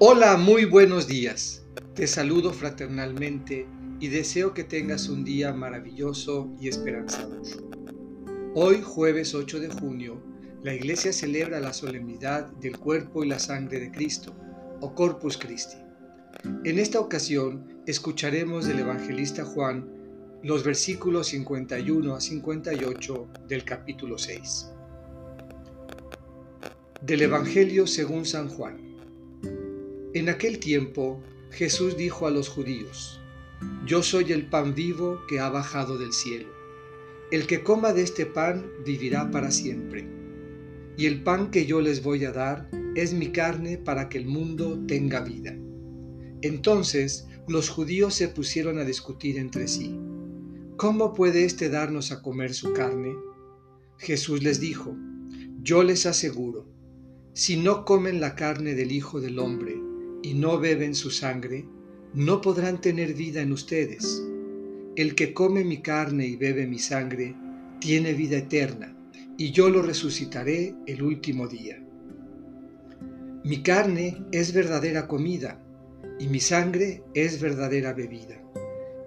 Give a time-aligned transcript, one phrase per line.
[0.00, 1.66] Hola, muy buenos días.
[1.96, 3.66] Te saludo fraternalmente
[3.98, 7.42] y deseo que tengas un día maravilloso y esperanzador.
[8.54, 10.22] Hoy, jueves 8 de junio,
[10.62, 14.36] la Iglesia celebra la solemnidad del cuerpo y la sangre de Cristo,
[14.80, 15.78] o Corpus Christi.
[16.62, 19.84] En esta ocasión, escucharemos del evangelista Juan
[20.44, 24.70] los versículos 51 a 58 del capítulo 6.
[27.02, 28.87] Del Evangelio según San Juan.
[30.18, 31.22] En aquel tiempo
[31.52, 33.20] Jesús dijo a los judíos,
[33.86, 36.48] Yo soy el pan vivo que ha bajado del cielo.
[37.30, 40.08] El que coma de este pan vivirá para siempre.
[40.96, 44.26] Y el pan que yo les voy a dar es mi carne para que el
[44.26, 45.56] mundo tenga vida.
[46.42, 49.96] Entonces los judíos se pusieron a discutir entre sí.
[50.76, 53.14] ¿Cómo puede éste darnos a comer su carne?
[53.98, 54.96] Jesús les dijo,
[55.62, 56.66] Yo les aseguro,
[57.34, 59.77] si no comen la carne del Hijo del Hombre
[60.22, 61.64] y no beben su sangre,
[62.14, 64.22] no podrán tener vida en ustedes.
[64.96, 67.34] El que come mi carne y bebe mi sangre,
[67.80, 68.96] tiene vida eterna,
[69.36, 71.80] y yo lo resucitaré el último día.
[73.44, 75.64] Mi carne es verdadera comida,
[76.18, 78.42] y mi sangre es verdadera bebida.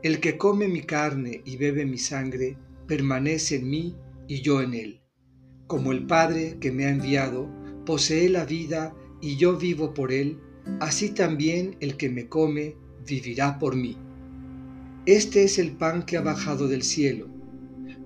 [0.03, 3.95] El que come mi carne y bebe mi sangre, permanece en mí
[4.27, 5.01] y yo en él.
[5.67, 7.49] Como el Padre que me ha enviado,
[7.85, 10.39] posee la vida y yo vivo por él,
[10.79, 12.75] así también el que me come
[13.07, 13.97] vivirá por mí.
[15.05, 17.27] Este es el pan que ha bajado del cielo.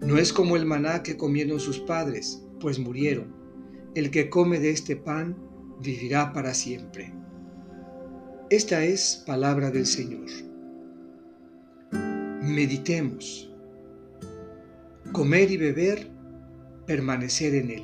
[0.02, 3.34] No es como el maná que comieron sus padres, pues murieron.
[3.96, 5.36] El que come de este pan
[5.82, 7.14] vivirá para siempre.
[8.50, 10.28] Esta es palabra del Señor.
[12.42, 13.52] Meditemos.
[15.12, 16.10] Comer y beber,
[16.86, 17.84] permanecer en Él.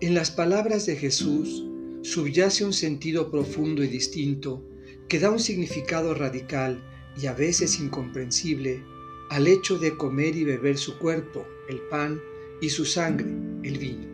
[0.00, 1.64] En las palabras de Jesús
[2.02, 4.64] subyace un sentido profundo y distinto
[5.08, 6.82] que da un significado radical
[7.20, 8.82] y a veces incomprensible
[9.30, 12.20] al hecho de comer y beber su cuerpo, el pan,
[12.60, 13.28] y su sangre,
[13.62, 14.06] el vino.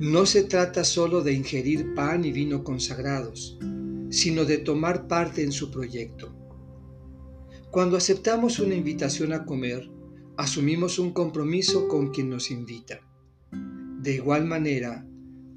[0.00, 3.58] No se trata solo de ingerir pan y vino consagrados,
[4.10, 6.34] sino de tomar parte en su proyecto.
[7.70, 9.90] Cuando aceptamos una invitación a comer,
[10.36, 13.00] asumimos un compromiso con quien nos invita.
[14.00, 15.07] De igual manera,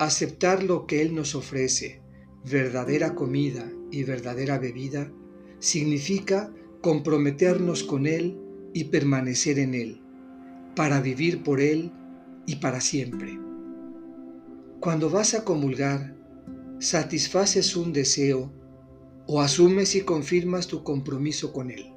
[0.01, 2.01] Aceptar lo que Él nos ofrece,
[2.43, 5.11] verdadera comida y verdadera bebida,
[5.59, 6.51] significa
[6.81, 8.35] comprometernos con Él
[8.73, 10.01] y permanecer en Él,
[10.75, 11.91] para vivir por Él
[12.47, 13.39] y para siempre.
[14.79, 16.15] Cuando vas a comulgar,
[16.79, 18.51] satisfaces un deseo
[19.27, 21.93] o asumes y confirmas tu compromiso con Él.